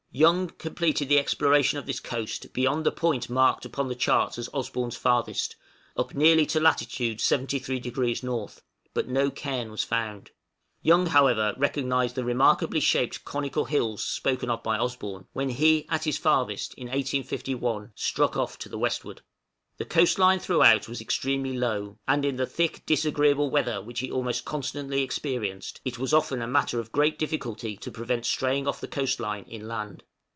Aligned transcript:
Young 0.13 0.49
completed 0.49 1.07
the 1.07 1.19
exploration 1.19 1.79
of 1.79 1.85
this 1.85 2.01
coast 2.01 2.51
beyond 2.51 2.85
the 2.85 2.91
point 2.91 3.29
marked 3.29 3.63
upon 3.63 3.87
the 3.87 3.95
charts 3.95 4.37
as 4.37 4.49
Osborn's 4.53 4.97
farthest, 4.97 5.55
up 5.95 6.13
nearly 6.13 6.45
to 6.47 6.59
lat. 6.59 6.79
73° 6.79 8.21
N., 8.57 8.61
but 8.93 9.07
no 9.07 9.31
cairn 9.31 9.71
was 9.71 9.85
found. 9.85 10.31
Young, 10.81 11.05
however, 11.05 11.53
recognized 11.55 12.15
the 12.15 12.25
remarkably 12.25 12.81
shaped 12.81 13.23
conical 13.23 13.63
hills 13.63 14.03
spoken 14.05 14.49
of 14.49 14.61
by 14.61 14.77
Osborn, 14.77 15.27
when 15.31 15.47
he 15.47 15.85
at 15.87 16.03
his 16.03 16.17
farthest, 16.17 16.73
in 16.73 16.87
1851, 16.87 17.93
struck 17.95 18.35
off 18.35 18.59
to 18.59 18.67
the 18.67 18.77
westward. 18.77 19.21
The 19.77 19.85
coast 19.85 20.19
line 20.19 20.37
throughout 20.37 20.87
was 20.87 21.01
extremely 21.01 21.57
low; 21.57 21.97
and 22.07 22.23
in 22.23 22.35
the 22.35 22.45
thick 22.45 22.85
disagreeable 22.85 23.49
weather 23.49 23.81
which 23.81 24.01
he 24.01 24.11
almost 24.11 24.45
constantly 24.45 25.01
experienced, 25.01 25.81
it 25.83 25.97
was 25.97 26.13
often 26.13 26.39
a 26.39 26.45
matter 26.47 26.79
of 26.79 26.91
great 26.91 27.17
difficulty 27.17 27.77
to 27.77 27.89
prevent 27.89 28.27
straying 28.27 28.67
off 28.67 28.79
the 28.81 28.87
coast 28.87 29.19
line 29.19 29.45
inland. 29.45 30.03